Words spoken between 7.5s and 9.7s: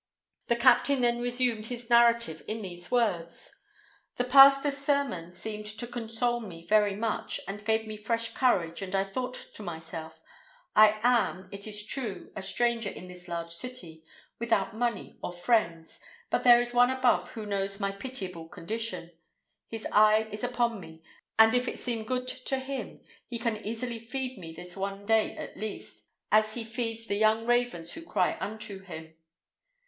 gave me fresh courage, and I thought to